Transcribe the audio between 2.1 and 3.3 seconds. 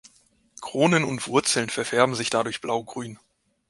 sich dadurch blaugrün.